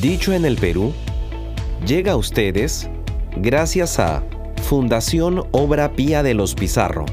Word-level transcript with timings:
Dicho 0.00 0.32
en 0.32 0.46
el 0.46 0.56
Perú, 0.56 0.94
llega 1.86 2.12
a 2.12 2.16
ustedes 2.16 2.88
gracias 3.36 3.98
a 3.98 4.24
Fundación 4.62 5.44
Obra 5.52 5.92
Pía 5.92 6.22
de 6.22 6.32
los 6.32 6.54
Pizarro. 6.54 7.04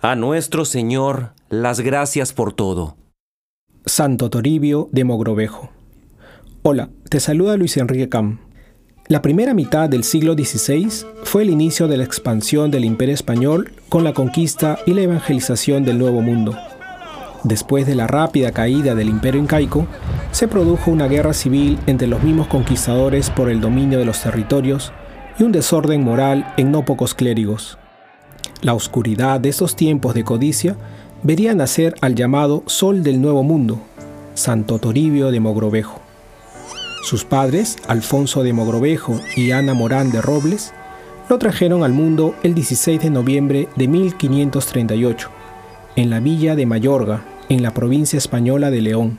A 0.00 0.14
nuestro 0.14 0.64
Señor, 0.64 1.34
las 1.50 1.80
gracias 1.80 2.32
por 2.32 2.54
todo. 2.54 2.96
Santo 3.84 4.30
Toribio 4.30 4.88
de 4.92 5.04
Mogrovejo. 5.04 5.70
Hola, 6.62 6.88
te 7.10 7.20
saluda 7.20 7.58
Luis 7.58 7.76
Enrique 7.76 8.08
Cam. 8.08 8.38
La 9.08 9.20
primera 9.20 9.52
mitad 9.52 9.90
del 9.90 10.04
siglo 10.04 10.32
XVI 10.32 10.88
fue 11.24 11.42
el 11.42 11.50
inicio 11.50 11.86
de 11.86 11.98
la 11.98 12.04
expansión 12.04 12.70
del 12.70 12.86
imperio 12.86 13.14
español 13.14 13.72
con 13.90 14.04
la 14.04 14.14
conquista 14.14 14.78
y 14.86 14.94
la 14.94 15.02
evangelización 15.02 15.84
del 15.84 15.98
Nuevo 15.98 16.22
Mundo. 16.22 16.56
Después 17.44 17.86
de 17.86 17.94
la 17.94 18.06
rápida 18.06 18.50
caída 18.52 18.94
del 18.94 19.08
imperio 19.08 19.40
incaico, 19.40 19.86
se 20.32 20.48
produjo 20.48 20.90
una 20.90 21.06
guerra 21.06 21.32
civil 21.32 21.78
entre 21.86 22.08
los 22.08 22.22
mismos 22.22 22.48
conquistadores 22.48 23.30
por 23.30 23.48
el 23.48 23.60
dominio 23.60 23.98
de 23.98 24.04
los 24.04 24.20
territorios 24.20 24.92
y 25.38 25.44
un 25.44 25.52
desorden 25.52 26.02
moral 26.02 26.52
en 26.56 26.72
no 26.72 26.84
pocos 26.84 27.14
clérigos. 27.14 27.78
La 28.60 28.74
oscuridad 28.74 29.38
de 29.38 29.50
estos 29.50 29.76
tiempos 29.76 30.14
de 30.14 30.24
codicia 30.24 30.76
vería 31.22 31.54
nacer 31.54 31.94
al 32.00 32.16
llamado 32.16 32.64
Sol 32.66 33.04
del 33.04 33.20
Nuevo 33.20 33.44
Mundo, 33.44 33.80
Santo 34.34 34.78
Toribio 34.80 35.30
de 35.30 35.38
Mogrovejo. 35.38 36.00
Sus 37.02 37.24
padres, 37.24 37.76
Alfonso 37.86 38.42
de 38.42 38.52
Mogrovejo 38.52 39.20
y 39.36 39.52
Ana 39.52 39.74
Morán 39.74 40.10
de 40.10 40.20
Robles, 40.20 40.72
lo 41.28 41.38
trajeron 41.38 41.84
al 41.84 41.92
mundo 41.92 42.34
el 42.42 42.54
16 42.54 43.00
de 43.00 43.10
noviembre 43.10 43.68
de 43.76 43.86
1538, 43.86 45.30
en 45.98 46.10
la 46.10 46.20
villa 46.20 46.54
de 46.54 46.64
Mayorga, 46.64 47.24
en 47.48 47.60
la 47.60 47.74
provincia 47.74 48.18
española 48.18 48.70
de 48.70 48.80
León. 48.80 49.18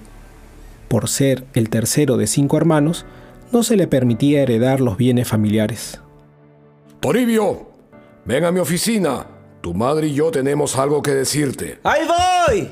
Por 0.87 1.09
ser 1.09 1.45
el 1.53 1.69
tercero 1.69 2.15
de 2.15 2.25
cinco 2.25 2.55
hermanos, 2.55 3.05
no 3.51 3.63
se 3.63 3.75
le 3.75 3.85
permitía 3.85 4.43
heredar 4.43 4.79
los 4.79 4.95
bienes 4.95 5.27
familiares. 5.27 5.99
Toribio, 7.01 7.67
ven 8.23 8.45
a 8.45 8.53
mi 8.53 8.61
oficina. 8.61 9.27
Tu 9.59 9.73
madre 9.73 10.07
y 10.07 10.13
yo 10.13 10.31
tenemos 10.31 10.77
algo 10.77 11.01
que 11.01 11.11
decirte. 11.11 11.79
¡Ahí 11.83 12.03
voy! 12.07 12.69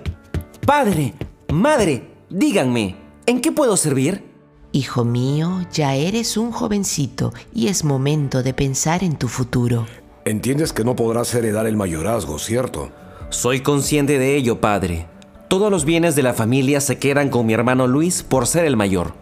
Padre, 0.66 1.14
madre, 1.52 2.08
díganme, 2.30 2.95
¿en 3.25 3.42
qué 3.42 3.52
puedo 3.52 3.75
servir? 3.75 4.23
Hijo 4.71 5.03
mío, 5.03 5.67
ya 5.73 5.95
eres 5.95 6.38
un 6.38 6.53
jovencito 6.53 7.33
y 7.53 7.67
es 7.67 7.83
momento 7.83 8.42
de 8.42 8.53
pensar 8.53 9.03
en 9.03 9.17
tu 9.17 9.27
futuro. 9.27 9.86
Entiendes 10.23 10.71
que 10.71 10.86
no 10.86 10.95
podrás 10.95 11.33
heredar 11.33 11.67
el 11.67 11.75
mayorazgo, 11.75 12.39
¿cierto? 12.39 12.89
Soy 13.30 13.59
consciente 13.59 14.20
de 14.20 14.38
ello, 14.38 14.61
padre. 14.61 15.06
Todos 15.50 15.70
los 15.70 15.83
bienes 15.83 16.16
de 16.16 16.23
la 16.23 16.33
familia 16.33 16.80
se 16.80 16.97
quedan 16.97 17.30
con 17.30 17.45
mi 17.45 17.53
hermano 17.53 17.86
Luis 17.86 18.23
por 18.23 18.47
ser 18.47 18.64
el 18.64 18.78
mayor. 18.78 19.16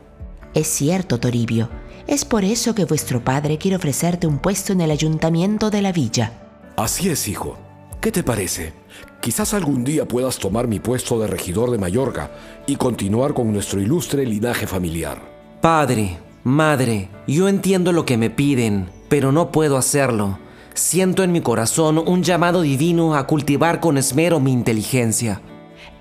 Es 0.53 0.67
cierto, 0.67 1.19
Toribio. 1.19 1.69
Es 2.05 2.23
por 2.23 2.43
eso 2.43 2.75
que 2.75 2.85
vuestro 2.85 3.23
padre 3.23 3.57
quiere 3.57 3.77
ofrecerte 3.77 4.27
un 4.27 4.37
puesto 4.37 4.73
en 4.73 4.81
el 4.81 4.91
ayuntamiento 4.91 5.71
de 5.71 5.81
la 5.81 5.91
villa. 5.91 6.33
Así 6.77 7.09
es, 7.09 7.27
hijo. 7.27 7.57
¿Qué 7.99 8.11
te 8.11 8.21
parece? 8.21 8.73
Quizás 9.21 9.55
algún 9.55 9.83
día 9.83 10.07
puedas 10.07 10.37
tomar 10.37 10.67
mi 10.67 10.79
puesto 10.79 11.19
de 11.19 11.25
regidor 11.25 11.71
de 11.71 11.79
Mallorca 11.79 12.29
y 12.67 12.75
continuar 12.75 13.33
con 13.33 13.51
nuestro 13.51 13.81
ilustre 13.81 14.23
linaje 14.23 14.67
familiar. 14.67 15.19
Padre, 15.61 16.19
madre, 16.43 17.09
yo 17.27 17.47
entiendo 17.47 17.91
lo 17.91 18.05
que 18.05 18.17
me 18.17 18.29
piden, 18.29 18.87
pero 19.09 19.31
no 19.31 19.51
puedo 19.51 19.77
hacerlo. 19.77 20.37
Siento 20.75 21.23
en 21.23 21.31
mi 21.31 21.39
corazón 21.39 21.97
un 21.97 22.21
llamado 22.21 22.61
divino 22.61 23.15
a 23.15 23.27
cultivar 23.27 23.79
con 23.79 23.97
esmero 23.97 24.41
mi 24.41 24.51
inteligencia. 24.51 25.41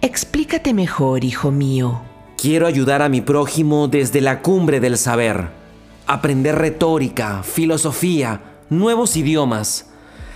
Explícate 0.01 0.75
mejor, 0.75 1.23
hijo 1.23 1.53
mío. 1.53 2.03
Quiero 2.37 2.67
ayudar 2.67 3.01
a 3.01 3.09
mi 3.09 3.21
prójimo 3.21 3.87
desde 3.87 4.21
la 4.21 4.43
cumbre 4.43 4.81
del 4.81 4.99
saber. 4.99 5.51
Aprender 6.09 6.57
retórica, 6.57 7.45
filosofía, 7.45 8.43
nuevos 8.69 9.17
idiomas. 9.17 9.87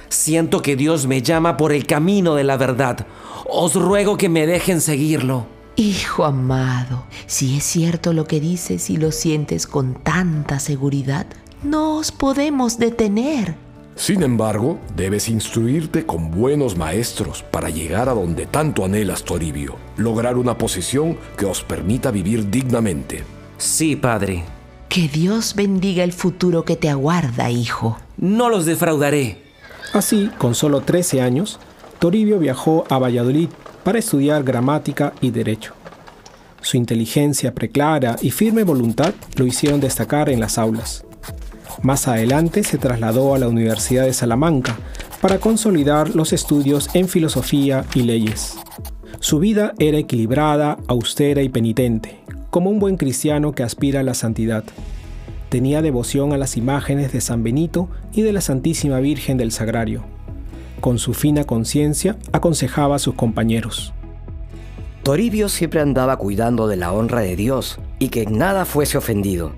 Siento 0.08 0.62
que 0.62 0.76
Dios 0.76 1.08
me 1.08 1.20
llama 1.20 1.56
por 1.56 1.72
el 1.72 1.84
camino 1.84 2.36
de 2.36 2.44
la 2.44 2.56
verdad. 2.56 3.08
Os 3.50 3.74
ruego 3.74 4.16
que 4.16 4.28
me 4.28 4.46
dejen 4.46 4.80
seguirlo. 4.80 5.46
Hijo 5.74 6.24
amado, 6.24 7.06
si 7.26 7.56
es 7.56 7.64
cierto 7.64 8.12
lo 8.12 8.24
que 8.24 8.38
dices 8.38 8.88
y 8.88 8.98
lo 8.98 9.10
sientes 9.10 9.66
con 9.66 9.94
tanta 9.94 10.60
seguridad, 10.60 11.26
no 11.64 11.96
os 11.96 12.12
podemos 12.12 12.78
detener. 12.78 13.67
Sin 13.98 14.22
embargo, 14.22 14.78
debes 14.94 15.28
instruirte 15.28 16.06
con 16.06 16.30
buenos 16.30 16.76
maestros 16.76 17.42
para 17.42 17.68
llegar 17.68 18.08
a 18.08 18.14
donde 18.14 18.46
tanto 18.46 18.84
anhelas, 18.84 19.24
Toribio, 19.24 19.74
lograr 19.96 20.36
una 20.36 20.56
posición 20.56 21.18
que 21.36 21.46
os 21.46 21.64
permita 21.64 22.12
vivir 22.12 22.48
dignamente. 22.48 23.24
Sí, 23.58 23.96
padre. 23.96 24.44
Que 24.88 25.08
Dios 25.08 25.56
bendiga 25.56 26.04
el 26.04 26.12
futuro 26.12 26.64
que 26.64 26.76
te 26.76 26.88
aguarda, 26.88 27.50
hijo. 27.50 27.98
No 28.16 28.48
los 28.48 28.66
defraudaré. 28.66 29.42
Así, 29.92 30.30
con 30.38 30.54
solo 30.54 30.82
13 30.82 31.20
años, 31.20 31.58
Toribio 31.98 32.38
viajó 32.38 32.84
a 32.88 33.00
Valladolid 33.00 33.48
para 33.82 33.98
estudiar 33.98 34.44
gramática 34.44 35.12
y 35.20 35.32
derecho. 35.32 35.74
Su 36.60 36.76
inteligencia 36.76 37.52
preclara 37.52 38.14
y 38.22 38.30
firme 38.30 38.62
voluntad 38.62 39.12
lo 39.34 39.44
hicieron 39.44 39.80
destacar 39.80 40.30
en 40.30 40.38
las 40.38 40.56
aulas. 40.56 41.04
Más 41.82 42.08
adelante 42.08 42.64
se 42.64 42.78
trasladó 42.78 43.34
a 43.34 43.38
la 43.38 43.48
Universidad 43.48 44.04
de 44.04 44.12
Salamanca 44.12 44.78
para 45.20 45.38
consolidar 45.38 46.14
los 46.14 46.32
estudios 46.32 46.88
en 46.94 47.08
filosofía 47.08 47.84
y 47.94 48.02
leyes. 48.02 48.56
Su 49.20 49.38
vida 49.38 49.72
era 49.78 49.98
equilibrada, 49.98 50.78
austera 50.86 51.42
y 51.42 51.48
penitente, 51.48 52.20
como 52.50 52.70
un 52.70 52.78
buen 52.78 52.96
cristiano 52.96 53.52
que 53.52 53.62
aspira 53.62 54.00
a 54.00 54.04
la 54.04 54.14
santidad. 54.14 54.64
Tenía 55.48 55.82
devoción 55.82 56.32
a 56.32 56.38
las 56.38 56.56
imágenes 56.56 57.12
de 57.12 57.20
San 57.20 57.42
Benito 57.42 57.88
y 58.12 58.22
de 58.22 58.32
la 58.32 58.40
Santísima 58.40 59.00
Virgen 59.00 59.38
del 59.38 59.52
Sagrario 59.52 60.04
con 60.80 60.98
su 60.98 61.14
fina 61.14 61.44
conciencia, 61.44 62.16
aconsejaba 62.32 62.96
a 62.96 62.98
sus 62.98 63.14
compañeros. 63.14 63.92
Toribio 65.02 65.48
siempre 65.48 65.80
andaba 65.80 66.16
cuidando 66.16 66.66
de 66.66 66.76
la 66.76 66.92
honra 66.92 67.20
de 67.20 67.36
Dios 67.36 67.78
y 67.98 68.08
que 68.08 68.26
nada 68.26 68.64
fuese 68.64 68.98
ofendido. 68.98 69.52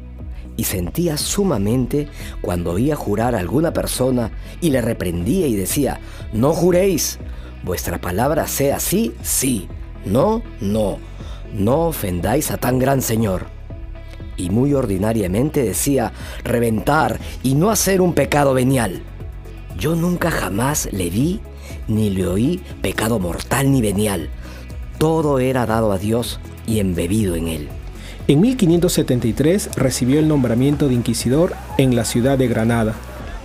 Y 0.61 0.65
sentía 0.65 1.17
sumamente 1.17 2.09
cuando 2.43 2.73
oía 2.73 2.95
jurar 2.95 3.35
a 3.35 3.39
alguna 3.39 3.73
persona 3.73 4.31
y 4.61 4.69
le 4.69 4.83
reprendía 4.83 5.47
y 5.47 5.57
decía, 5.57 6.01
no 6.35 6.53
juréis, 6.53 7.19
vuestra 7.63 7.99
palabra 7.99 8.47
sea 8.47 8.79
sí, 8.79 9.15
sí, 9.23 9.69
no, 10.05 10.43
no, 10.61 10.99
no 11.55 11.87
ofendáis 11.87 12.51
a 12.51 12.59
tan 12.59 12.79
gran 12.79 13.01
Señor. 13.01 13.47
Y 14.37 14.51
muy 14.51 14.75
ordinariamente 14.75 15.63
decía, 15.63 16.13
reventar 16.45 17.19
y 17.43 17.55
no 17.55 17.71
hacer 17.71 18.03
un 18.03 18.13
pecado 18.13 18.53
venial. 18.53 19.01
Yo 19.79 19.97
nunca 19.97 20.31
jamás 20.31 20.91
le 20.93 21.09
vi 21.09 21.41
ni 21.89 22.11
le 22.11 22.27
oí 22.27 22.61
pecado 22.83 23.19
mortal 23.19 23.73
ni 23.73 23.81
venial. 23.81 24.29
Todo 24.99 25.39
era 25.39 25.65
dado 25.65 25.91
a 25.91 25.97
Dios 25.97 26.39
y 26.67 26.81
embebido 26.81 27.35
en 27.35 27.49
él. 27.49 27.80
En 28.31 28.41
1573 28.43 29.71
recibió 29.75 30.21
el 30.21 30.29
nombramiento 30.29 30.87
de 30.87 30.95
inquisidor 30.95 31.55
en 31.79 31.97
la 31.97 32.05
ciudad 32.05 32.39
de 32.39 32.47
Granada, 32.47 32.95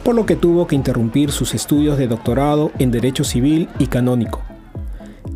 por 0.03 0.13
lo 0.13 0.27
que 0.27 0.35
tuvo 0.35 0.67
que 0.67 0.75
interrumpir 0.75 1.31
sus 1.31 1.55
estudios 1.55 1.97
de 1.97 2.07
doctorado 2.07 2.71
en 2.77 2.91
Derecho 2.91 3.23
Civil 3.23 3.67
y 3.79 3.87
Canónico. 3.87 4.43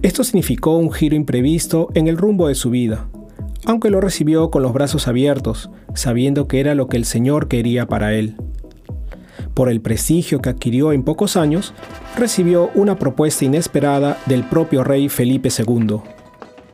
Esto 0.03 0.23
significó 0.23 0.77
un 0.77 0.91
giro 0.91 1.15
imprevisto 1.15 1.89
en 1.95 2.07
el 2.07 2.15
rumbo 2.15 2.47
de 2.47 2.53
su 2.53 2.69
vida, 2.69 3.09
aunque 3.65 3.89
lo 3.89 3.99
recibió 4.01 4.51
con 4.51 4.61
los 4.61 4.71
brazos 4.71 5.07
abiertos, 5.07 5.71
sabiendo 5.95 6.47
que 6.47 6.59
era 6.59 6.75
lo 6.75 6.87
que 6.87 6.97
el 6.97 7.05
Señor 7.05 7.47
quería 7.47 7.87
para 7.87 8.13
él 8.13 8.35
por 9.59 9.67
el 9.69 9.81
prestigio 9.81 10.41
que 10.41 10.49
adquirió 10.49 10.93
en 10.93 11.03
pocos 11.03 11.35
años, 11.35 11.73
recibió 12.15 12.69
una 12.75 12.97
propuesta 12.97 13.43
inesperada 13.43 14.17
del 14.25 14.45
propio 14.45 14.85
rey 14.85 15.09
Felipe 15.09 15.49
II. 15.49 15.97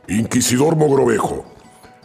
Inquisidor 0.08 0.76
Mogrovejo, 0.76 1.55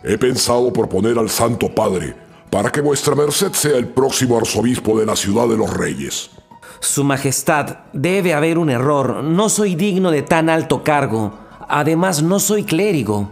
he 0.03 0.17
pensado 0.17 0.71
proponer 0.73 1.17
al 1.17 1.29
Santo 1.29 1.73
Padre 1.73 2.15
para 2.49 2.71
que 2.71 2.81
vuestra 2.81 3.15
merced 3.15 3.53
sea 3.53 3.77
el 3.77 3.87
próximo 3.87 4.37
arzobispo 4.37 4.99
de 4.99 5.05
la 5.05 5.15
ciudad 5.15 5.47
de 5.47 5.57
los 5.57 5.71
reyes. 5.71 6.31
Su 6.79 7.03
Majestad, 7.03 7.77
debe 7.93 8.33
haber 8.33 8.57
un 8.57 8.69
error. 8.69 9.23
No 9.23 9.49
soy 9.49 9.75
digno 9.75 10.11
de 10.11 10.23
tan 10.23 10.49
alto 10.49 10.83
cargo. 10.83 11.33
Además, 11.69 12.23
no 12.23 12.39
soy 12.39 12.63
clérigo. 12.63 13.29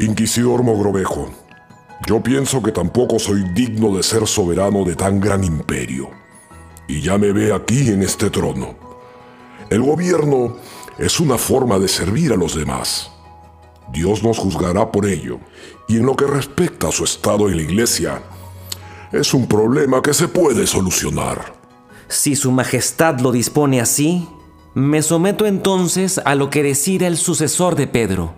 Inquisidor 0.00 0.62
Mogrovejo, 0.62 1.30
yo 2.06 2.22
pienso 2.22 2.62
que 2.62 2.72
tampoco 2.72 3.18
soy 3.18 3.42
digno 3.54 3.96
de 3.96 4.02
ser 4.02 4.26
soberano 4.26 4.84
de 4.84 4.96
tan 4.96 5.20
gran 5.20 5.44
imperio 5.44 6.10
y 6.88 7.00
ya 7.00 7.18
me 7.18 7.32
ve 7.32 7.52
aquí 7.52 7.88
en 7.88 8.02
este 8.02 8.30
trono. 8.30 8.74
El 9.70 9.82
gobierno 9.82 10.56
es 10.98 11.18
una 11.20 11.38
forma 11.38 11.78
de 11.78 11.88
servir 11.88 12.32
a 12.32 12.36
los 12.36 12.54
demás. 12.54 13.10
Dios 13.92 14.22
nos 14.22 14.38
juzgará 14.38 14.90
por 14.90 15.06
ello, 15.06 15.38
y 15.88 15.96
en 15.96 16.06
lo 16.06 16.16
que 16.16 16.26
respecta 16.26 16.88
a 16.88 16.92
su 16.92 17.04
estado 17.04 17.48
en 17.48 17.56
la 17.56 17.62
iglesia, 17.62 18.22
es 19.12 19.32
un 19.34 19.46
problema 19.46 20.02
que 20.02 20.14
se 20.14 20.28
puede 20.28 20.66
solucionar. 20.66 21.54
Si 22.08 22.36
su 22.36 22.52
majestad 22.52 23.20
lo 23.20 23.32
dispone 23.32 23.80
así, 23.80 24.28
me 24.74 25.02
someto 25.02 25.46
entonces 25.46 26.20
a 26.24 26.34
lo 26.34 26.50
que 26.50 26.62
decida 26.62 27.06
el 27.06 27.16
sucesor 27.16 27.76
de 27.76 27.86
Pedro. 27.86 28.34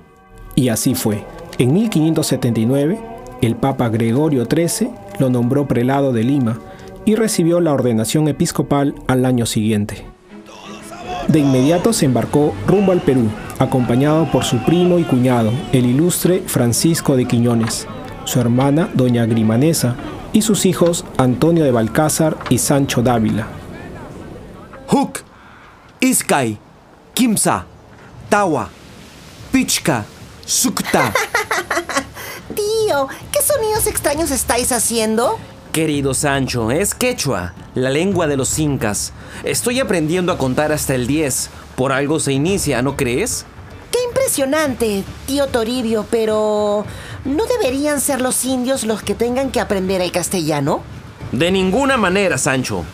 Y 0.54 0.68
así 0.68 0.94
fue. 0.94 1.24
En 1.58 1.72
1579, 1.72 3.00
el 3.42 3.56
Papa 3.56 3.88
Gregorio 3.88 4.44
XIII 4.44 4.90
lo 5.18 5.30
nombró 5.30 5.66
prelado 5.66 6.12
de 6.12 6.24
Lima 6.24 6.60
y 7.04 7.14
recibió 7.14 7.60
la 7.60 7.72
ordenación 7.72 8.28
episcopal 8.28 8.94
al 9.06 9.24
año 9.24 9.46
siguiente. 9.46 10.06
De 11.28 11.40
inmediato 11.40 11.92
se 11.92 12.06
embarcó 12.06 12.54
rumbo 12.66 12.92
al 12.92 13.02
Perú, 13.02 13.28
acompañado 13.58 14.30
por 14.32 14.44
su 14.44 14.64
primo 14.64 14.98
y 14.98 15.04
cuñado, 15.04 15.52
el 15.72 15.84
ilustre 15.84 16.42
Francisco 16.46 17.16
de 17.16 17.26
Quiñones, 17.26 17.86
su 18.25 18.40
hermana 18.40 18.88
doña 18.94 19.26
Grimanesa 19.26 19.94
y 20.32 20.40
sus 20.40 20.64
hijos 20.64 21.04
Antonio 21.19 21.64
de 21.64 21.70
Balcázar 21.70 22.38
y 22.48 22.56
Sancho 22.56 23.02
Dávila. 23.02 23.46
Huk, 24.90 25.19
Iskay, 26.00 26.58
Kimsa, 27.12 27.66
Tawa, 28.30 28.70
Pichka, 29.52 30.06
Sukta. 30.46 31.12
Tío, 32.54 33.06
¿qué 33.30 33.42
sonidos 33.42 33.86
extraños 33.86 34.30
estáis 34.30 34.72
haciendo? 34.72 35.38
Querido 35.72 36.14
Sancho, 36.14 36.70
es 36.70 36.94
quechua, 36.94 37.52
la 37.82 37.90
lengua 37.90 38.26
de 38.26 38.36
los 38.36 38.58
incas. 38.58 39.12
Estoy 39.44 39.80
aprendiendo 39.80 40.32
a 40.32 40.38
contar 40.38 40.72
hasta 40.72 40.94
el 40.94 41.06
10. 41.06 41.50
Por 41.76 41.92
algo 41.92 42.20
se 42.20 42.32
inicia, 42.32 42.82
¿no 42.82 42.96
crees? 42.96 43.46
Qué 43.90 43.98
impresionante, 44.06 45.04
tío 45.26 45.46
Toribio, 45.46 46.06
pero 46.10 46.84
¿no 47.25 47.44
deberían 47.46 48.00
ser 48.00 48.20
los 48.20 48.44
indios 48.44 48.84
los 48.84 49.02
que 49.02 49.14
tengan 49.14 49.50
que 49.50 49.60
aprender 49.60 50.00
el 50.00 50.12
castellano? 50.12 50.82
De 51.32 51.50
ninguna 51.50 51.96
manera, 51.96 52.38
Sancho. 52.38 52.84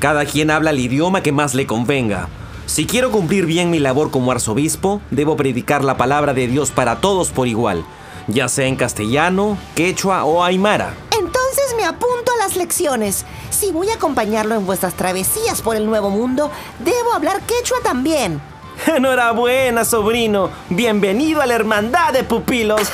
Cada 0.00 0.26
quien 0.26 0.50
habla 0.50 0.70
el 0.70 0.80
idioma 0.80 1.22
que 1.22 1.32
más 1.32 1.54
le 1.54 1.66
convenga. 1.66 2.28
Si 2.66 2.86
quiero 2.86 3.10
cumplir 3.10 3.46
bien 3.46 3.70
mi 3.70 3.78
labor 3.78 4.10
como 4.10 4.32
arzobispo, 4.32 5.00
debo 5.10 5.36
predicar 5.36 5.84
la 5.84 5.96
palabra 5.96 6.32
de 6.34 6.46
Dios 6.46 6.70
para 6.70 6.96
todos 6.96 7.30
por 7.30 7.46
igual, 7.46 7.84
ya 8.26 8.48
sea 8.48 8.66
en 8.66 8.76
castellano, 8.76 9.58
quechua 9.74 10.24
o 10.24 10.42
aymara. 10.42 10.94
Entonces 11.10 11.74
me 11.76 11.84
apunto 11.84 12.32
a 12.34 12.42
las 12.42 12.56
lecciones. 12.56 13.26
Si 13.54 13.70
voy 13.70 13.88
a 13.88 13.94
acompañarlo 13.94 14.56
en 14.56 14.66
vuestras 14.66 14.94
travesías 14.94 15.62
por 15.62 15.76
el 15.76 15.86
Nuevo 15.86 16.10
Mundo, 16.10 16.50
debo 16.84 17.14
hablar 17.14 17.40
quechua 17.42 17.76
también. 17.84 18.40
Enhorabuena, 18.96 19.84
sobrino. 19.84 20.50
Bienvenido 20.70 21.40
a 21.40 21.46
la 21.46 21.54
hermandad 21.54 22.12
de 22.12 22.24
pupilos. 22.24 22.80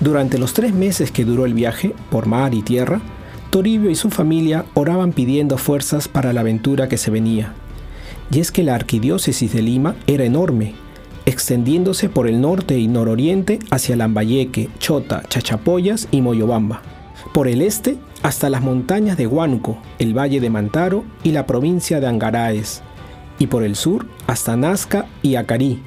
Durante 0.00 0.38
los 0.38 0.54
tres 0.54 0.72
meses 0.72 1.10
que 1.10 1.26
duró 1.26 1.44
el 1.44 1.52
viaje, 1.52 1.94
por 2.08 2.24
mar 2.24 2.54
y 2.54 2.62
tierra, 2.62 3.02
Toribio 3.50 3.90
y 3.90 3.94
su 3.94 4.08
familia 4.08 4.64
oraban 4.72 5.12
pidiendo 5.12 5.58
fuerzas 5.58 6.08
para 6.08 6.32
la 6.32 6.40
aventura 6.40 6.88
que 6.88 6.96
se 6.96 7.10
venía. 7.10 7.52
Y 8.30 8.40
es 8.40 8.50
que 8.50 8.62
la 8.62 8.76
arquidiócesis 8.76 9.52
de 9.52 9.60
Lima 9.60 9.94
era 10.06 10.24
enorme, 10.24 10.74
extendiéndose 11.26 12.08
por 12.08 12.28
el 12.28 12.40
norte 12.40 12.78
y 12.78 12.88
nororiente 12.88 13.58
hacia 13.70 13.94
Lambayeque, 13.94 14.70
Chota, 14.78 15.22
Chachapoyas 15.28 16.08
y 16.10 16.22
Moyobamba. 16.22 16.95
Por 17.32 17.48
el 17.48 17.62
este 17.62 17.98
hasta 18.22 18.50
las 18.50 18.62
montañas 18.62 19.16
de 19.16 19.26
Huánuco, 19.26 19.78
el 19.98 20.16
valle 20.16 20.40
de 20.40 20.50
Mantaro 20.50 21.04
y 21.22 21.32
la 21.32 21.46
provincia 21.46 22.00
de 22.00 22.06
Angaraes, 22.06 22.82
y 23.38 23.46
por 23.46 23.62
el 23.62 23.76
sur 23.76 24.06
hasta 24.26 24.56
Nazca 24.56 25.06
y 25.22 25.36
Acarí. 25.36 25.82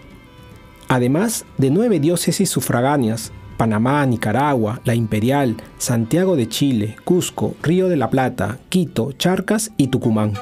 Además 0.87 1.45
de 1.57 1.69
nueve 1.69 1.99
diócesis 1.99 2.49
sufragáneas, 2.49 3.31
Panamá, 3.57 4.05
Nicaragua, 4.05 4.79
La 4.85 4.95
Imperial, 4.95 5.57
Santiago 5.77 6.37
de 6.37 6.47
Chile, 6.47 6.95
Cusco, 7.03 7.55
Río 7.61 7.89
de 7.89 7.97
la 7.97 8.09
Plata, 8.09 8.57
Quito, 8.69 9.11
Charcas 9.11 9.71
y 9.75 9.87
Tucumán. 9.87 10.33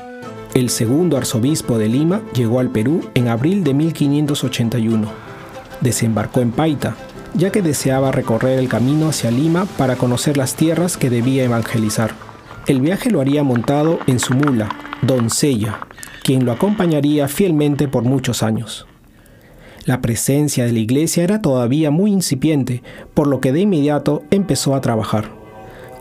El 0.54 0.70
segundo 0.70 1.18
arzobispo 1.18 1.78
de 1.78 1.90
Lima 1.90 2.22
llegó 2.34 2.60
al 2.60 2.70
Perú 2.70 3.10
en 3.16 3.28
abril 3.28 3.64
de 3.64 3.74
1581. 3.74 5.08
Desembarcó 5.82 6.42
en 6.42 6.52
Paita, 6.52 6.96
ya 7.38 7.52
que 7.52 7.62
deseaba 7.62 8.12
recorrer 8.12 8.58
el 8.60 8.68
camino 8.68 9.10
hacia 9.10 9.32
Lima 9.32 9.66
para 9.78 9.96
conocer 9.96 10.38
las 10.38 10.56
tierras 10.56 10.98
que 10.98 11.10
debía 11.10 11.44
evangelizar. 11.44 12.12
El 12.66 12.82
viaje 12.82 13.12
lo 13.12 13.22
haría 13.22 13.44
montado 13.44 14.00
en 14.08 14.20
su 14.20 14.34
mula, 14.34 14.70
Doncella, 15.04 15.80
quien 16.24 16.46
lo 16.46 16.52
acompañaría 16.52 17.28
fielmente 17.28 17.88
por 17.88 18.04
muchos 18.04 18.44
años. 18.44 18.88
La 19.86 20.02
presencia 20.02 20.66
de 20.66 20.74
la 20.74 20.80
iglesia 20.80 21.24
era 21.24 21.42
todavía 21.42 21.92
muy 21.92 22.12
incipiente, 22.12 22.84
por 23.14 23.28
lo 23.28 23.40
que 23.40 23.54
de 23.54 23.62
inmediato 23.62 24.24
empezó 24.32 24.76
a 24.76 24.82
trabajar. 24.82 25.32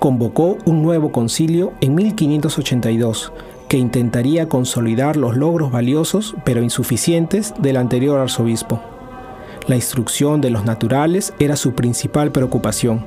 Convocó 0.00 0.58
un 0.64 0.82
nuevo 0.82 1.12
concilio 1.12 1.72
en 1.80 1.94
1582, 1.94 3.32
que 3.68 3.78
intentaría 3.78 4.48
consolidar 4.48 5.16
los 5.16 5.36
logros 5.36 5.70
valiosos 5.70 6.34
pero 6.44 6.62
insuficientes 6.62 7.54
del 7.60 7.76
anterior 7.76 8.18
arzobispo. 8.18 8.95
La 9.68 9.74
instrucción 9.74 10.40
de 10.40 10.50
los 10.50 10.64
naturales 10.64 11.34
era 11.40 11.56
su 11.56 11.74
principal 11.74 12.30
preocupación. 12.30 13.04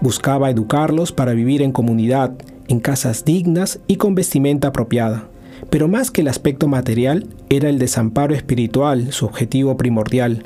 Buscaba 0.00 0.50
educarlos 0.50 1.12
para 1.12 1.34
vivir 1.34 1.62
en 1.62 1.70
comunidad, 1.70 2.32
en 2.66 2.80
casas 2.80 3.24
dignas 3.24 3.78
y 3.86 3.96
con 3.96 4.16
vestimenta 4.16 4.68
apropiada. 4.68 5.28
Pero 5.70 5.86
más 5.86 6.10
que 6.10 6.22
el 6.22 6.28
aspecto 6.28 6.66
material, 6.66 7.28
era 7.48 7.68
el 7.68 7.78
desamparo 7.78 8.34
espiritual 8.34 9.12
su 9.12 9.24
objetivo 9.24 9.76
primordial, 9.76 10.44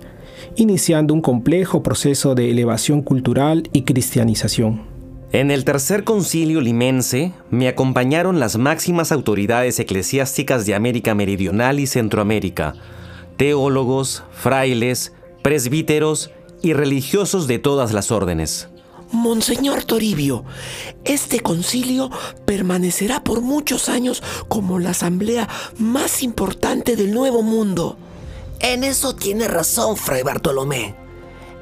iniciando 0.56 1.14
un 1.14 1.22
complejo 1.22 1.82
proceso 1.82 2.34
de 2.34 2.50
elevación 2.50 3.00
cultural 3.00 3.70
y 3.72 3.82
cristianización. 3.82 4.82
En 5.32 5.50
el 5.50 5.64
tercer 5.64 6.04
concilio 6.04 6.60
limense 6.60 7.32
me 7.50 7.68
acompañaron 7.68 8.38
las 8.38 8.56
máximas 8.58 9.12
autoridades 9.12 9.78
eclesiásticas 9.78 10.66
de 10.66 10.74
América 10.74 11.14
Meridional 11.14 11.80
y 11.80 11.86
Centroamérica, 11.86 12.74
teólogos, 13.36 14.24
frailes, 14.32 15.12
presbíteros 15.48 16.28
y 16.60 16.74
religiosos 16.74 17.46
de 17.46 17.58
todas 17.58 17.94
las 17.94 18.10
órdenes. 18.10 18.68
Monseñor 19.12 19.82
Toribio, 19.82 20.44
este 21.06 21.40
concilio 21.40 22.10
permanecerá 22.44 23.24
por 23.24 23.40
muchos 23.40 23.88
años 23.88 24.22
como 24.48 24.78
la 24.78 24.90
asamblea 24.90 25.48
más 25.78 26.22
importante 26.22 26.96
del 26.96 27.14
Nuevo 27.14 27.40
Mundo. 27.40 27.96
En 28.60 28.84
eso 28.84 29.14
tiene 29.14 29.48
razón, 29.48 29.96
Fray 29.96 30.22
Bartolomé. 30.22 30.94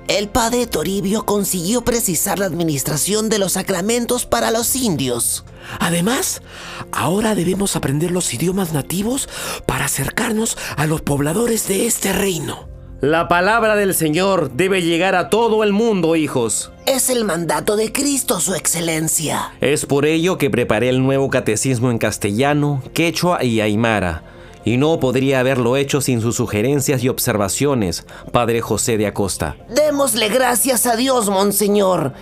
El 0.09 0.31
padre 0.31 0.67
Toribio 0.67 1.25
consiguió 1.25 1.85
precisar 1.85 2.41
la 2.41 2.47
administración 2.47 3.29
de 3.29 3.38
los 3.38 3.53
sacramentos 3.53 4.27
para 4.27 4.50
los 4.50 4.75
indios. 4.75 5.44
Además, 5.79 6.43
ahora 6.91 7.37
debemos 7.37 7.77
aprender 7.77 8.11
los 8.11 8.35
idiomas 8.35 8.73
nativos 8.73 9.29
para 9.65 9.85
acercarnos 9.85 10.59
a 10.77 10.88
los 10.88 11.03
pobladores 11.03 11.69
de 11.69 11.87
este 11.87 12.12
reino. 12.12 12.75
La 13.03 13.29
palabra 13.29 13.77
del 13.77 13.95
Señor 13.95 14.53
debe 14.53 14.81
llegar 14.81 15.17
a 15.17 15.29
todo 15.29 15.63
el 15.63 15.75
mundo, 15.75 16.17
hijos. 16.17 16.73
Es 16.87 17.11
el 17.11 17.27
mandato 17.27 17.76
de 17.76 17.93
Cristo, 17.93 18.41
Su 18.41 18.55
Excelencia. 18.55 19.53
Es 19.61 19.85
por 19.85 20.07
ello 20.07 20.38
que 20.38 20.49
preparé 20.49 20.88
el 20.88 21.03
nuevo 21.03 21.29
catecismo 21.29 21.91
en 21.91 21.99
castellano, 21.99 22.83
quechua 22.95 23.45
y 23.45 23.61
aymara. 23.61 24.23
Y 24.65 24.79
no 24.79 24.99
podría 24.99 25.41
haberlo 25.41 25.76
hecho 25.76 26.00
sin 26.00 26.23
sus 26.23 26.37
sugerencias 26.37 27.05
y 27.05 27.11
observaciones, 27.11 28.07
Padre 28.33 28.62
José 28.62 28.97
de 28.97 29.07
Acosta. 29.07 29.57
Démosle 29.69 30.31
gracias 30.31 30.87
a 30.87 30.97
Dios, 30.97 31.29
Monseñor. 31.29 32.15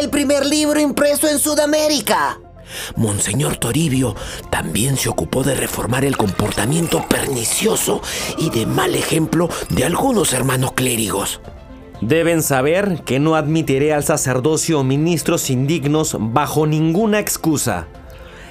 El 0.00 0.10
primer 0.10 0.46
libro 0.46 0.78
impreso 0.78 1.26
en 1.26 1.40
Sudamérica. 1.40 2.38
Monseñor 2.96 3.56
Toribio 3.56 4.14
también 4.50 4.96
se 4.96 5.08
ocupó 5.08 5.42
de 5.42 5.54
reformar 5.54 6.04
el 6.04 6.16
comportamiento 6.16 7.04
pernicioso 7.08 8.02
y 8.38 8.50
de 8.50 8.66
mal 8.66 8.94
ejemplo 8.94 9.48
de 9.70 9.84
algunos 9.84 10.32
hermanos 10.32 10.72
clérigos. 10.72 11.40
Deben 12.00 12.42
saber 12.42 13.02
que 13.04 13.18
no 13.18 13.34
admitiré 13.36 13.92
al 13.92 14.04
sacerdocio 14.04 14.82
ministros 14.82 15.50
indignos 15.50 16.16
bajo 16.18 16.66
ninguna 16.66 17.18
excusa. 17.20 17.88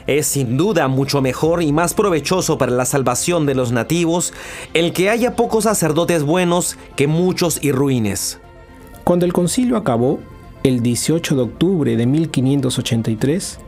Es 0.05 0.27
sin 0.27 0.57
duda 0.57 0.87
mucho 0.87 1.21
mejor 1.21 1.63
y 1.63 1.71
más 1.71 1.93
provechoso 1.93 2.57
para 2.57 2.71
la 2.71 2.85
salvación 2.85 3.45
de 3.45 3.55
los 3.55 3.71
nativos 3.71 4.33
el 4.73 4.93
que 4.93 5.09
haya 5.09 5.35
pocos 5.35 5.65
sacerdotes 5.65 6.23
buenos 6.23 6.77
que 6.95 7.07
muchos 7.07 7.59
y 7.63 7.71
ruines. 7.71 8.39
Cuando 9.03 9.25
el 9.25 9.33
concilio 9.33 9.77
acabó, 9.77 10.19
el 10.63 10.81
18 10.81 11.35
de 11.35 11.41
octubre 11.41 11.95
de 11.95 12.05
1583, 12.05 13.59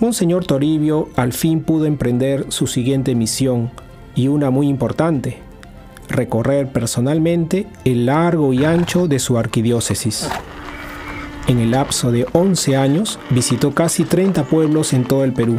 Monseñor 0.00 0.46
Toribio 0.46 1.10
al 1.14 1.34
fin 1.34 1.62
pudo 1.62 1.84
emprender 1.84 2.46
su 2.48 2.66
siguiente 2.66 3.14
misión, 3.14 3.70
y 4.14 4.28
una 4.28 4.48
muy 4.48 4.66
importante, 4.66 5.38
recorrer 6.08 6.72
personalmente 6.72 7.66
el 7.84 8.06
largo 8.06 8.54
y 8.54 8.64
ancho 8.64 9.08
de 9.08 9.18
su 9.18 9.36
arquidiócesis. 9.36 10.26
En 11.48 11.58
el 11.58 11.72
lapso 11.72 12.10
de 12.10 12.26
11 12.32 12.76
años 12.78 13.18
visitó 13.28 13.74
casi 13.74 14.04
30 14.04 14.44
pueblos 14.44 14.94
en 14.94 15.04
todo 15.04 15.22
el 15.22 15.34
Perú. 15.34 15.58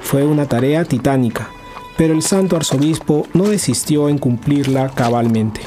Fue 0.00 0.24
una 0.24 0.46
tarea 0.46 0.86
titánica, 0.86 1.50
pero 1.98 2.14
el 2.14 2.22
santo 2.22 2.56
arzobispo 2.56 3.26
no 3.34 3.44
desistió 3.44 4.08
en 4.08 4.16
cumplirla 4.16 4.88
cabalmente. 4.88 5.60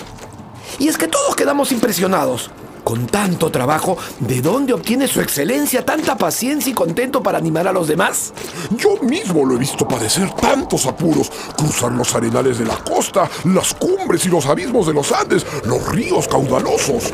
Y 0.80 0.88
es 0.88 0.98
que 0.98 1.08
todos 1.08 1.36
quedamos 1.36 1.72
impresionados 1.72 2.50
con 2.94 3.08
tanto 3.08 3.50
trabajo, 3.50 3.98
¿de 4.20 4.40
dónde 4.40 4.72
obtiene 4.72 5.08
su 5.08 5.20
excelencia 5.20 5.84
tanta 5.84 6.16
paciencia 6.16 6.70
y 6.70 6.76
contento 6.76 7.24
para 7.24 7.40
animar 7.40 7.68
a 7.68 7.72
los 7.72 7.88
demás? 7.88 8.32
Yo 8.70 8.98
mismo 9.02 9.44
lo 9.44 9.56
he 9.56 9.58
visto 9.58 9.88
padecer 9.88 10.30
tantos 10.30 10.86
apuros, 10.86 11.32
cruzar 11.58 11.92
los 11.94 12.14
arenales 12.14 12.60
de 12.60 12.66
la 12.66 12.76
costa, 12.76 13.28
las 13.46 13.74
cumbres 13.74 14.28
y 14.28 14.30
los 14.30 14.46
abismos 14.46 14.86
de 14.86 14.94
los 14.94 15.12
Andes, 15.12 15.44
los 15.64 15.88
ríos 15.88 16.28
caudalosos. 16.28 17.12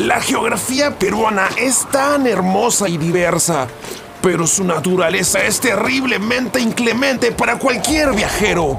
La 0.00 0.20
geografía 0.20 0.98
peruana 0.98 1.50
es 1.56 1.86
tan 1.92 2.26
hermosa 2.26 2.88
y 2.88 2.98
diversa, 2.98 3.68
pero 4.20 4.44
su 4.44 4.64
naturaleza 4.64 5.38
es 5.38 5.60
terriblemente 5.60 6.58
inclemente 6.58 7.30
para 7.30 7.60
cualquier 7.60 8.12
viajero. 8.12 8.76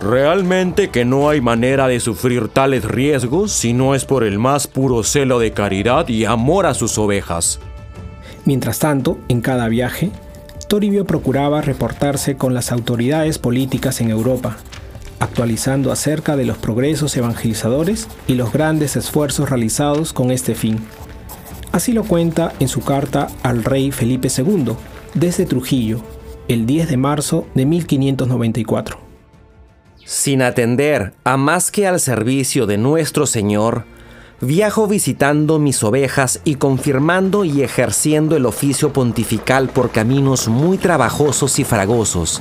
Realmente 0.00 0.90
que 0.90 1.04
no 1.06 1.30
hay 1.30 1.40
manera 1.40 1.88
de 1.88 2.00
sufrir 2.00 2.48
tales 2.48 2.84
riesgos 2.84 3.52
si 3.52 3.72
no 3.72 3.94
es 3.94 4.04
por 4.04 4.24
el 4.24 4.38
más 4.38 4.66
puro 4.66 5.02
celo 5.02 5.38
de 5.38 5.52
caridad 5.52 6.08
y 6.08 6.26
amor 6.26 6.66
a 6.66 6.74
sus 6.74 6.98
ovejas. 6.98 7.60
Mientras 8.44 8.78
tanto, 8.78 9.18
en 9.28 9.40
cada 9.40 9.68
viaje, 9.68 10.10
Toribio 10.68 11.06
procuraba 11.06 11.62
reportarse 11.62 12.36
con 12.36 12.52
las 12.52 12.72
autoridades 12.72 13.38
políticas 13.38 14.00
en 14.00 14.10
Europa, 14.10 14.58
actualizando 15.18 15.90
acerca 15.90 16.36
de 16.36 16.44
los 16.44 16.58
progresos 16.58 17.16
evangelizadores 17.16 18.06
y 18.28 18.34
los 18.34 18.52
grandes 18.52 18.96
esfuerzos 18.96 19.48
realizados 19.48 20.12
con 20.12 20.30
este 20.30 20.54
fin. 20.54 20.78
Así 21.72 21.92
lo 21.92 22.04
cuenta 22.04 22.52
en 22.60 22.68
su 22.68 22.82
carta 22.82 23.28
al 23.42 23.64
rey 23.64 23.92
Felipe 23.92 24.28
II, 24.36 24.72
desde 25.14 25.46
Trujillo, 25.46 26.00
el 26.48 26.66
10 26.66 26.90
de 26.90 26.96
marzo 26.96 27.46
de 27.54 27.64
1594. 27.64 29.05
Sin 30.06 30.40
atender 30.40 31.14
a 31.24 31.36
más 31.36 31.72
que 31.72 31.88
al 31.88 31.98
servicio 31.98 32.66
de 32.66 32.78
nuestro 32.78 33.26
Señor, 33.26 33.86
viajo 34.40 34.86
visitando 34.86 35.58
mis 35.58 35.82
ovejas 35.82 36.40
y 36.44 36.54
confirmando 36.54 37.44
y 37.44 37.62
ejerciendo 37.62 38.36
el 38.36 38.46
oficio 38.46 38.92
pontifical 38.92 39.68
por 39.68 39.90
caminos 39.90 40.46
muy 40.46 40.78
trabajosos 40.78 41.58
y 41.58 41.64
fragosos, 41.64 42.40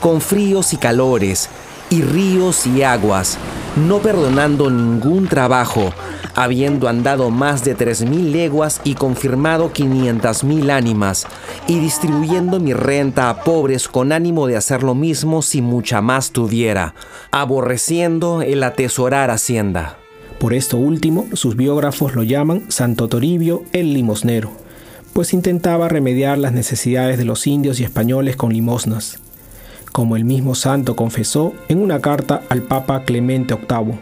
con 0.00 0.22
fríos 0.22 0.72
y 0.72 0.78
calores, 0.78 1.50
y 1.94 2.02
ríos 2.02 2.66
y 2.66 2.82
aguas, 2.82 3.38
no 3.76 4.00
perdonando 4.00 4.68
ningún 4.68 5.28
trabajo, 5.28 5.92
habiendo 6.34 6.88
andado 6.88 7.30
más 7.30 7.62
de 7.62 7.76
tres 7.76 8.04
mil 8.04 8.32
leguas 8.32 8.80
y 8.82 8.94
confirmado 8.94 9.72
quinientas 9.72 10.42
mil 10.42 10.70
ánimas, 10.70 11.24
y 11.68 11.78
distribuyendo 11.78 12.58
mi 12.58 12.72
renta 12.72 13.30
a 13.30 13.44
pobres 13.44 13.86
con 13.86 14.10
ánimo 14.10 14.48
de 14.48 14.56
hacer 14.56 14.82
lo 14.82 14.96
mismo 14.96 15.40
si 15.40 15.62
mucha 15.62 16.00
más 16.00 16.32
tuviera, 16.32 16.96
aborreciendo 17.30 18.42
el 18.42 18.64
atesorar 18.64 19.30
hacienda. 19.30 19.96
Por 20.40 20.52
esto 20.52 20.78
último, 20.78 21.28
sus 21.34 21.54
biógrafos 21.54 22.16
lo 22.16 22.24
llaman 22.24 22.64
Santo 22.70 23.06
Toribio 23.06 23.62
el 23.72 23.94
limosnero, 23.94 24.50
pues 25.12 25.32
intentaba 25.32 25.88
remediar 25.88 26.38
las 26.38 26.52
necesidades 26.52 27.18
de 27.18 27.24
los 27.24 27.46
indios 27.46 27.78
y 27.78 27.84
españoles 27.84 28.34
con 28.34 28.52
limosnas 28.52 29.20
como 29.94 30.16
el 30.16 30.24
mismo 30.24 30.56
santo 30.56 30.96
confesó 30.96 31.54
en 31.68 31.80
una 31.80 32.00
carta 32.00 32.42
al 32.48 32.62
Papa 32.62 33.04
Clemente 33.04 33.54
VIII. 33.54 33.94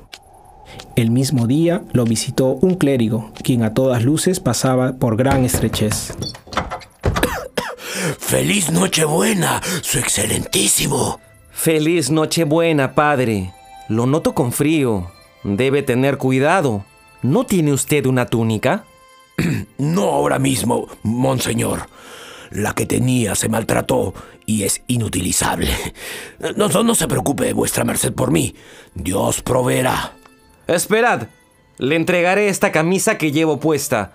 El 0.97 1.11
mismo 1.11 1.47
día 1.47 1.83
lo 1.93 2.05
visitó 2.05 2.59
un 2.61 2.75
clérigo, 2.75 3.33
quien 3.43 3.63
a 3.63 3.73
todas 3.73 4.05
luces 4.05 4.41
pasaba 4.41 4.93
por 4.99 5.17
gran 5.17 5.45
estrechez. 5.45 6.15
¡Feliz 8.19 8.71
Nochebuena, 8.71 9.63
su 9.81 9.99
excelentísimo! 9.99 11.21
Feliz 11.51 12.11
Nochebuena, 12.11 12.95
padre. 12.95 13.55
Lo 13.89 14.07
noto 14.07 14.35
con 14.35 14.53
frío. 14.53 15.11
Debe 15.43 15.83
tener 15.83 16.19
cuidado. 16.19 16.85
¿No 17.23 17.45
tiene 17.47 17.73
usted 17.73 18.05
una 18.05 18.27
túnica? 18.27 18.85
no 19.79 20.03
ahora 20.03 20.39
mismo, 20.39 20.89
monseñor. 21.03 21.89
La 22.51 22.75
que 22.75 22.87
tenía 22.87 23.35
se 23.35 23.49
maltrató 23.49 24.15
y 24.47 24.65
es 24.65 24.83
inutilizable. 24.87 25.71
No, 26.57 26.69
no, 26.69 26.95
se 26.95 27.09
preocupe, 27.09 27.53
vuestra 27.53 27.85
merced, 27.85 28.13
por 28.13 28.31
mí. 28.31 28.55
Dios 28.95 29.43
proveerá. 29.43 30.13
Esperad. 30.67 31.29
Le 31.79 31.97
entregaré 31.97 32.49
esta 32.49 32.71
camisa 32.71 33.19
que 33.19 33.33
llevo 33.33 33.59
puesta. 33.59 34.13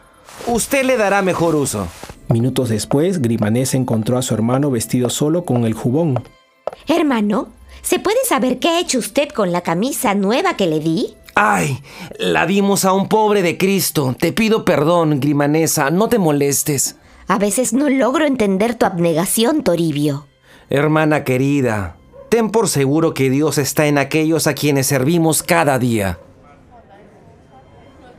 Usted 0.48 0.84
le 0.84 0.98
dará 0.98 1.22
mejor 1.22 1.56
uso. 1.56 1.88
Minutos 2.30 2.70
después, 2.70 3.22
Grimanés 3.22 3.74
encontró 3.74 4.18
a 4.18 4.22
su 4.22 4.34
hermano 4.34 4.72
vestido 4.72 5.10
solo 5.10 5.44
con 5.44 5.66
el 5.66 5.74
jubón. 5.74 6.24
Hermano, 6.88 7.50
¿se 7.82 8.00
puede 8.00 8.24
saber 8.28 8.60
qué 8.60 8.70
ha 8.70 8.80
hecho 8.80 9.00
usted 9.00 9.30
con 9.30 9.52
la 9.52 9.62
camisa 9.62 10.14
nueva 10.14 10.56
que 10.56 10.68
le 10.68 10.80
di? 10.80 11.16
Ay, 11.36 11.82
la 12.18 12.46
dimos 12.46 12.86
a 12.86 12.94
un 12.94 13.08
pobre 13.08 13.42
de 13.42 13.58
Cristo. 13.58 14.16
Te 14.18 14.32
pido 14.34 14.66
perdón, 14.66 15.20
Grimanesa, 15.20 15.90
no 15.90 16.08
te 16.08 16.20
molestes. 16.20 16.98
A 17.30 17.38
veces 17.38 17.74
no 17.74 17.90
logro 17.90 18.26
entender 18.26 18.74
tu 18.74 18.88
abnegación, 18.88 19.64
Toribio. 19.64 20.26
Hermana 20.72 21.24
querida, 21.24 21.96
ten 22.30 22.50
por 22.50 22.68
seguro 22.68 23.14
que 23.14 23.30
Dios 23.30 23.60
está 23.60 23.86
en 23.86 24.00
aquellos 24.00 24.48
a 24.48 24.56
quienes 24.56 24.88
servimos 24.88 25.44
cada 25.44 25.78
día. 25.78 26.18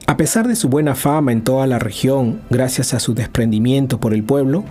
A 0.06 0.16
pesar 0.16 0.46
de 0.46 0.54
su 0.54 0.68
buena 0.68 0.94
fama 0.94 1.32
en 1.32 1.42
toda 1.42 1.66
la 1.66 1.80
región, 1.80 2.42
gracias 2.50 2.94
a 2.94 3.00
su 3.00 3.12
desprendimiento 3.12 3.98
por 3.98 4.14
el 4.14 4.22
pueblo, 4.22 4.62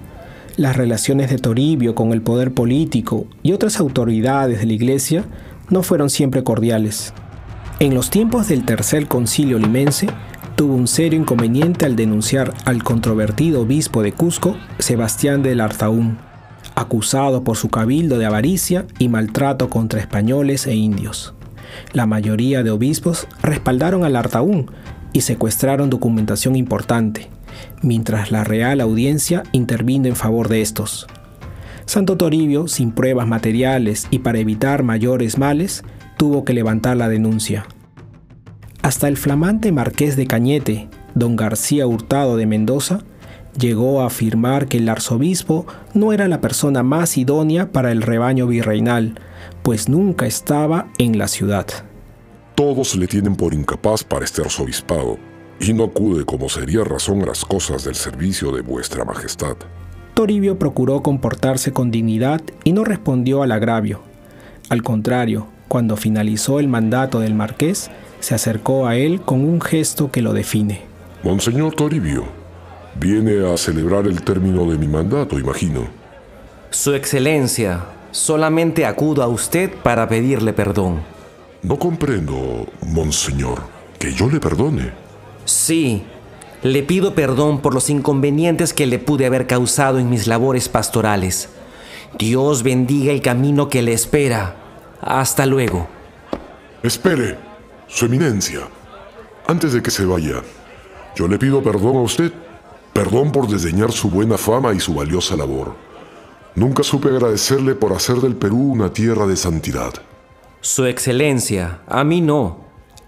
las 0.55 0.77
relaciones 0.77 1.29
de 1.29 1.38
Toribio 1.38 1.93
con 1.93 2.13
el 2.13 2.22
poder 2.22 2.53
político 2.53 3.27
y 3.43 3.51
otras 3.51 3.77
autoridades 3.81 4.62
de 4.62 4.67
la 4.67 4.74
Iglesia 4.74 5.25
no 5.69 5.84
fueron 5.84 6.10
siempre 6.10 6.46
cordiales. 6.46 7.13
En 7.81 7.93
los 7.93 8.10
tiempos 8.10 8.48
del 8.48 8.63
Tercer 8.63 9.10
Concilio 9.10 9.60
Limense, 9.60 10.08
tuvo 10.59 10.75
un 10.75 10.89
serio 10.89 11.17
inconveniente 11.17 11.85
al 11.85 11.95
denunciar 11.95 12.53
al 12.65 12.83
controvertido 12.83 13.61
obispo 13.61 14.03
de 14.03 14.11
Cusco, 14.11 14.57
Sebastián 14.77 15.41
del 15.41 15.61
Artaún, 15.61 16.17
acusado 16.75 17.45
por 17.45 17.55
su 17.55 17.69
cabildo 17.69 18.17
de 18.17 18.25
avaricia 18.25 18.85
y 18.99 19.07
maltrato 19.07 19.69
contra 19.69 20.01
españoles 20.01 20.67
e 20.67 20.75
indios. 20.75 21.33
La 21.93 22.05
mayoría 22.07 22.61
de 22.61 22.71
obispos 22.71 23.25
respaldaron 23.41 24.03
al 24.03 24.17
Artaún 24.17 24.69
y 25.13 25.21
secuestraron 25.21 25.89
documentación 25.89 26.57
importante, 26.57 27.29
mientras 27.81 28.29
la 28.29 28.43
Real 28.43 28.81
Audiencia 28.81 29.43
intervino 29.53 30.09
en 30.09 30.17
favor 30.17 30.49
de 30.49 30.61
estos. 30.61 31.07
Santo 31.85 32.17
Toribio, 32.17 32.67
sin 32.67 32.91
pruebas 32.91 33.27
materiales 33.27 34.09
y 34.11 34.19
para 34.19 34.39
evitar 34.39 34.83
mayores 34.83 35.37
males, 35.37 35.85
tuvo 36.17 36.43
que 36.43 36.53
levantar 36.53 36.97
la 36.97 37.07
denuncia. 37.07 37.65
Hasta 38.81 39.07
el 39.07 39.17
flamante 39.17 39.71
marqués 39.71 40.15
de 40.15 40.25
Cañete, 40.25 40.88
don 41.13 41.36
García 41.36 41.86
Hurtado 41.86 42.38
de 42.38 42.45
Mendoza, 42.45 43.00
llegó 43.59 44.01
a 44.01 44.07
afirmar 44.07 44.67
que 44.67 44.77
el 44.77 44.88
arzobispo 44.88 45.65
no 45.93 46.13
era 46.13 46.27
la 46.27 46.39
persona 46.39 46.81
más 46.81 47.17
idónea 47.17 47.71
para 47.71 47.91
el 47.91 48.01
rebaño 48.01 48.48
virreinal, 48.48 49.15
pues 49.63 49.89
nunca 49.89 50.27
estaba 50.27 50.88
en 50.98 51.17
la 51.17 51.27
ciudad. 51.27 51.67
Todos 52.55 52.95
le 52.95 53.07
tienen 53.07 53.36
por 53.36 53.53
incapaz 53.53 54.03
para 54.03 54.24
este 54.24 54.41
arzobispado, 54.41 55.17
y 55.59 55.74
no 55.74 55.83
acude 55.86 56.24
como 56.25 56.48
sería 56.48 56.83
razón 56.83 57.21
a 57.24 57.25
las 57.25 57.43
cosas 57.43 57.83
del 57.83 57.95
servicio 57.95 58.51
de 58.53 58.62
vuestra 58.62 59.03
majestad. 59.03 59.57
Toribio 60.13 60.57
procuró 60.57 61.01
comportarse 61.01 61.71
con 61.71 61.91
dignidad 61.91 62.41
y 62.63 62.71
no 62.71 62.83
respondió 62.83 63.43
al 63.43 63.51
agravio. 63.51 64.01
Al 64.69 64.83
contrario, 64.83 65.48
cuando 65.67 65.98
finalizó 65.98 66.59
el 66.59 66.67
mandato 66.67 67.19
del 67.19 67.36
marqués, 67.36 67.89
se 68.19 68.35
acercó 68.35 68.88
a 68.88 68.95
él 68.95 69.21
con 69.21 69.43
un 69.43 69.61
gesto 69.61 70.11
que 70.11 70.21
lo 70.21 70.33
define. 70.33 70.81
Monseñor 71.23 71.75
Toribio, 71.75 72.23
viene 72.99 73.51
a 73.51 73.57
celebrar 73.57 74.07
el 74.07 74.21
término 74.21 74.69
de 74.69 74.77
mi 74.77 74.88
mandato, 74.88 75.39
imagino. 75.39 75.88
Su 76.69 76.93
Excelencia, 76.93 77.85
solamente 78.11 78.85
acudo 78.85 79.23
a 79.23 79.27
usted 79.27 79.71
para 79.83 80.07
pedirle 80.07 80.53
perdón. 80.53 80.99
No 81.61 81.77
comprendo, 81.77 82.67
Monseñor, 82.85 83.59
que 83.97 84.13
yo 84.13 84.29
le 84.29 84.39
perdone. 84.39 84.91
Sí, 85.45 86.03
le 86.63 86.83
pido 86.83 87.15
perdón 87.15 87.61
por 87.61 87.73
los 87.73 87.89
inconvenientes 87.89 88.73
que 88.73 88.85
le 88.85 88.99
pude 88.99 89.25
haber 89.25 89.47
causado 89.47 89.99
en 89.99 90.09
mis 90.09 90.27
labores 90.27 90.69
pastorales. 90.69 91.49
Dios 92.17 92.63
bendiga 92.63 93.11
el 93.11 93.21
camino 93.21 93.69
que 93.69 93.81
le 93.81 93.93
espera. 93.93 94.55
Hasta 95.01 95.45
luego. 95.45 95.88
Espere. 96.83 97.49
Su 97.91 98.05
Eminencia, 98.05 98.62
antes 99.48 99.74
de 99.74 99.81
que 99.81 99.89
se 99.89 100.05
vaya, 100.05 100.43
Yo 101.15 101.27
le 101.27 101.39
pido 101.39 101.63
perdón 101.63 101.98
a 101.98 102.01
usted, 102.01 102.31
perdón 102.93 103.31
por 103.31 103.48
desdeñar 103.48 103.91
su 103.91 104.12
buena 104.12 104.38
fama 104.38 104.74
y 104.74 104.79
su 104.79 104.93
valiosa 104.93 105.36
labor. 105.36 105.75
Nunca 106.53 106.84
supe 106.84 107.10
agradecerle 107.10 107.74
por 107.74 107.91
hacer 107.91 108.17
del 108.17 108.36
Perú 108.36 108.72
una 108.72 108.93
tierra 108.93 109.25
de 109.25 109.36
santidad. 109.36 109.91
Su 110.62 110.86
Excelencia, 110.86 111.79
a 111.88 112.03
mí 112.03 112.22
no. 112.22 112.60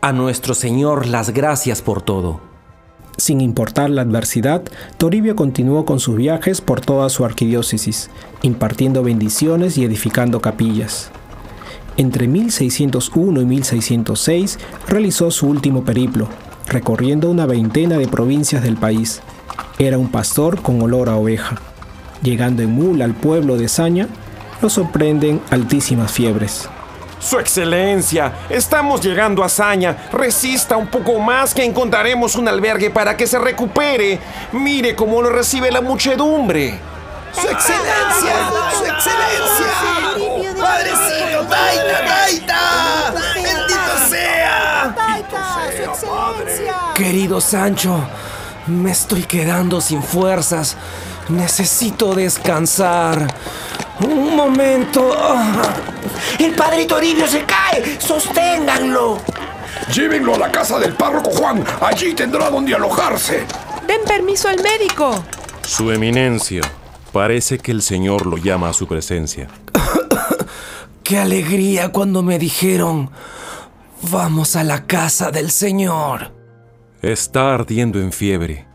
A 0.01 0.13
nuestro 0.13 0.55
Señor 0.55 1.05
las 1.05 1.29
gracias 1.29 1.83
por 1.83 2.01
todo. 2.01 2.41
Sin 3.17 3.39
importar 3.39 3.91
la 3.91 4.01
adversidad, 4.01 4.63
Toribio 4.97 5.35
continuó 5.35 5.85
con 5.85 5.99
sus 5.99 6.15
viajes 6.15 6.59
por 6.59 6.81
toda 6.81 7.07
su 7.09 7.23
arquidiócesis, 7.23 8.09
impartiendo 8.41 9.03
bendiciones 9.03 9.77
y 9.77 9.85
edificando 9.85 10.41
capillas. 10.41 11.11
Entre 11.97 12.27
1601 12.27 13.41
y 13.41 13.45
1606 13.45 14.59
realizó 14.87 15.29
su 15.29 15.47
último 15.47 15.83
periplo, 15.83 16.27
recorriendo 16.67 17.29
una 17.29 17.45
veintena 17.45 17.97
de 17.97 18.07
provincias 18.07 18.63
del 18.63 18.77
país. 18.77 19.21
Era 19.77 19.97
un 19.97 20.09
pastor 20.09 20.61
con 20.61 20.81
olor 20.81 21.09
a 21.09 21.15
oveja. 21.15 21.57
Llegando 22.23 22.61
en 22.61 22.71
mula 22.71 23.05
al 23.05 23.13
pueblo 23.13 23.57
de 23.57 23.67
Saña, 23.67 24.07
lo 24.61 24.69
sorprenden 24.69 25.41
altísimas 25.49 26.11
fiebres. 26.11 26.69
Su 27.19 27.37
excelencia, 27.37 28.33
estamos 28.49 29.01
llegando 29.01 29.43
a 29.43 29.49
Saña. 29.49 29.95
Resista 30.11 30.75
un 30.75 30.87
poco 30.87 31.19
más 31.19 31.53
que 31.53 31.63
encontraremos 31.63 32.35
un 32.35 32.47
albergue 32.47 32.89
para 32.89 33.15
que 33.15 33.27
se 33.27 33.37
recupere. 33.37 34.19
Mire 34.53 34.95
cómo 34.95 35.21
lo 35.21 35.29
recibe 35.29 35.71
la 35.71 35.81
muchedumbre. 35.81 36.79
Su 37.33 37.47
excelencia, 37.47 38.49
su 38.75 38.85
excelencia. 38.85 40.30
Padrecito, 40.61 41.45
Taita, 41.49 42.05
Taita. 42.05 43.13
Bendito 43.35 44.09
sea. 44.09 44.95
su 45.51 46.07
excelencia. 46.07 46.75
Querido 46.95 47.41
Sancho, 47.41 47.99
me 48.67 48.91
estoy 48.91 49.23
quedando 49.23 49.81
sin 49.81 50.03
fuerzas. 50.03 50.77
Necesito 51.29 52.13
descansar. 52.13 53.27
Un 54.01 54.35
momento. 54.35 55.15
El 56.39 56.53
padre 56.55 56.85
Toribio 56.85 57.27
se 57.27 57.43
cae. 57.43 57.99
Sosténganlo. 57.99 59.19
Llévenlo 59.93 60.35
a 60.35 60.37
la 60.37 60.51
casa 60.51 60.79
del 60.79 60.93
párroco 60.93 61.31
Juan. 61.31 61.63
Allí 61.81 62.13
tendrá 62.13 62.49
donde 62.49 62.75
alojarse. 62.75 63.45
Den 63.87 64.01
permiso 64.05 64.47
al 64.47 64.61
médico. 64.61 65.23
Su 65.63 65.91
eminencia, 65.91 66.61
parece 67.11 67.59
que 67.59 67.71
el 67.71 67.81
Señor 67.81 68.25
lo 68.25 68.37
llama 68.37 68.69
a 68.69 68.73
su 68.73 68.87
presencia. 68.87 69.47
Qué 71.11 71.19
alegría 71.19 71.91
cuando 71.91 72.23
me 72.23 72.39
dijeron, 72.39 73.09
vamos 74.13 74.55
a 74.55 74.63
la 74.63 74.87
casa 74.87 75.29
del 75.29 75.51
Señor. 75.51 76.31
Está 77.01 77.53
ardiendo 77.53 77.99
en 77.99 78.13
fiebre. 78.13 78.65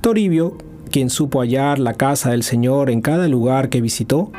Toribio, 0.00 0.58
quien 0.90 1.08
supo 1.08 1.38
hallar 1.40 1.78
la 1.78 1.94
casa 1.94 2.30
del 2.30 2.42
Señor 2.42 2.90
en 2.90 3.00
cada 3.00 3.28
lugar 3.28 3.68
que 3.68 3.80
visitó, 3.80 4.32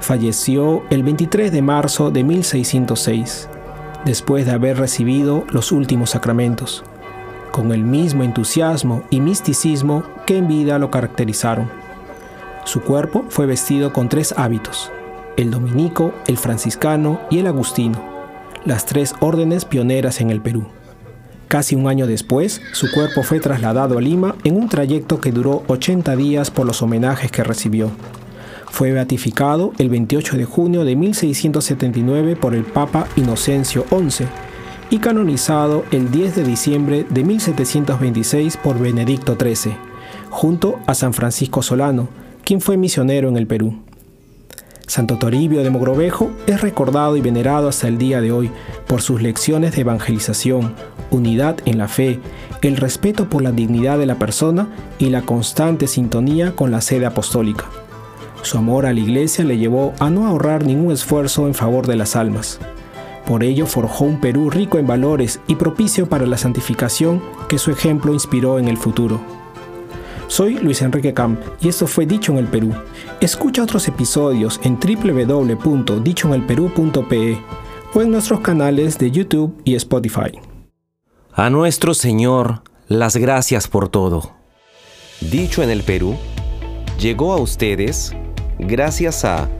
falleció 0.00 0.82
el 0.88 1.02
23 1.02 1.52
de 1.52 1.60
marzo 1.60 2.10
de 2.10 2.24
1606, 2.24 3.50
después 4.06 4.46
de 4.46 4.52
haber 4.52 4.78
recibido 4.78 5.44
los 5.50 5.72
últimos 5.72 6.08
sacramentos, 6.08 6.84
con 7.50 7.70
el 7.72 7.84
mismo 7.84 8.24
entusiasmo 8.24 9.02
y 9.10 9.20
misticismo 9.20 10.04
que 10.24 10.38
en 10.38 10.48
vida 10.48 10.78
lo 10.78 10.90
caracterizaron. 10.90 11.70
Su 12.64 12.80
cuerpo 12.80 13.26
fue 13.28 13.44
vestido 13.44 13.92
con 13.92 14.08
tres 14.08 14.32
hábitos, 14.38 14.90
el 15.36 15.50
dominico, 15.50 16.12
el 16.26 16.36
franciscano 16.36 17.20
y 17.30 17.38
el 17.38 17.46
agustino, 17.46 18.02
las 18.64 18.86
tres 18.86 19.14
órdenes 19.20 19.64
pioneras 19.64 20.20
en 20.20 20.30
el 20.30 20.40
Perú. 20.40 20.66
Casi 21.48 21.74
un 21.74 21.86
año 21.86 22.06
después, 22.06 22.62
su 22.72 22.90
cuerpo 22.92 23.22
fue 23.22 23.38
trasladado 23.38 23.98
a 23.98 24.00
Lima 24.00 24.36
en 24.44 24.56
un 24.56 24.68
trayecto 24.68 25.20
que 25.20 25.32
duró 25.32 25.64
80 25.66 26.16
días 26.16 26.50
por 26.50 26.66
los 26.66 26.80
homenajes 26.80 27.30
que 27.30 27.44
recibió. 27.44 27.90
Fue 28.70 28.90
beatificado 28.92 29.72
el 29.76 29.90
28 29.90 30.38
de 30.38 30.46
junio 30.46 30.84
de 30.86 30.96
1679 30.96 32.36
por 32.36 32.54
el 32.54 32.64
Papa 32.64 33.06
Inocencio 33.16 33.84
XI 33.90 34.24
y 34.88 34.98
canonizado 34.98 35.84
el 35.90 36.10
10 36.10 36.36
de 36.36 36.44
diciembre 36.44 37.06
de 37.10 37.22
1726 37.22 38.56
por 38.56 38.78
Benedicto 38.78 39.36
XIII, 39.38 39.76
junto 40.30 40.78
a 40.86 40.94
San 40.94 41.12
Francisco 41.12 41.60
Solano, 41.60 42.08
quien 42.44 42.62
fue 42.62 42.78
misionero 42.78 43.28
en 43.28 43.36
el 43.36 43.46
Perú. 43.46 43.82
Santo 44.92 45.16
Toribio 45.16 45.62
de 45.62 45.70
Mogrovejo 45.70 46.32
es 46.46 46.60
recordado 46.60 47.16
y 47.16 47.22
venerado 47.22 47.66
hasta 47.66 47.88
el 47.88 47.96
día 47.96 48.20
de 48.20 48.30
hoy 48.30 48.50
por 48.86 49.00
sus 49.00 49.22
lecciones 49.22 49.74
de 49.74 49.80
evangelización, 49.80 50.74
unidad 51.10 51.56
en 51.64 51.78
la 51.78 51.88
fe, 51.88 52.20
el 52.60 52.76
respeto 52.76 53.30
por 53.30 53.40
la 53.40 53.52
dignidad 53.52 53.96
de 53.96 54.04
la 54.04 54.16
persona 54.16 54.68
y 54.98 55.08
la 55.08 55.22
constante 55.22 55.86
sintonía 55.86 56.54
con 56.54 56.70
la 56.70 56.82
sede 56.82 57.06
apostólica. 57.06 57.64
Su 58.42 58.58
amor 58.58 58.84
a 58.84 58.92
la 58.92 59.00
iglesia 59.00 59.46
le 59.46 59.56
llevó 59.56 59.94
a 59.98 60.10
no 60.10 60.26
ahorrar 60.26 60.66
ningún 60.66 60.92
esfuerzo 60.92 61.46
en 61.46 61.54
favor 61.54 61.86
de 61.86 61.96
las 61.96 62.14
almas. 62.14 62.58
Por 63.24 63.44
ello 63.44 63.64
forjó 63.64 64.04
un 64.04 64.20
Perú 64.20 64.50
rico 64.50 64.76
en 64.76 64.86
valores 64.86 65.40
y 65.46 65.54
propicio 65.54 66.06
para 66.06 66.26
la 66.26 66.36
santificación 66.36 67.22
que 67.48 67.56
su 67.56 67.70
ejemplo 67.70 68.12
inspiró 68.12 68.58
en 68.58 68.68
el 68.68 68.76
futuro. 68.76 69.41
Soy 70.32 70.54
Luis 70.54 70.80
Enrique 70.80 71.12
Camp 71.12 71.38
y 71.60 71.68
esto 71.68 71.86
fue 71.86 72.06
Dicho 72.06 72.32
en 72.32 72.38
el 72.38 72.46
Perú. 72.46 72.72
Escucha 73.20 73.62
otros 73.62 73.86
episodios 73.86 74.58
en 74.62 74.80
www.dichoenelperú.pe 74.80 77.38
o 77.92 78.00
en 78.00 78.10
nuestros 78.10 78.40
canales 78.40 78.96
de 78.96 79.10
YouTube 79.10 79.60
y 79.62 79.74
Spotify. 79.74 80.32
A 81.34 81.50
nuestro 81.50 81.92
Señor, 81.92 82.62
las 82.88 83.18
gracias 83.18 83.68
por 83.68 83.90
todo. 83.90 84.32
Dicho 85.20 85.62
en 85.62 85.68
el 85.68 85.82
Perú, 85.82 86.16
llegó 86.98 87.34
a 87.34 87.36
ustedes 87.36 88.16
gracias 88.58 89.26
a 89.26 89.50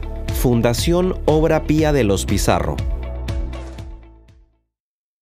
Fundación 0.41 1.19
Obra 1.25 1.67
Pía 1.67 1.93
de 1.93 2.03
los 2.03 2.25
Pizarro 2.25 2.77